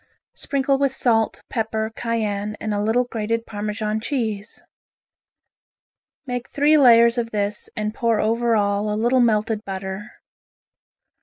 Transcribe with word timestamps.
Sprinkle 0.33 0.79
with 0.79 0.95
salt, 0.95 1.43
pepper, 1.47 1.91
cayenne, 1.95 2.57
and 2.59 2.73
a 2.73 2.81
little 2.81 3.03
grated 3.03 3.45
Parmesan 3.45 3.99
cheese. 3.99 4.63
Make 6.25 6.49
three 6.49 6.75
layers 6.75 7.19
of 7.19 7.29
this 7.29 7.69
and 7.75 7.93
pour 7.93 8.19
over 8.19 8.55
all 8.55 8.91
a 8.91 8.97
little 8.97 9.19
melted 9.21 9.63
butter. 9.63 10.09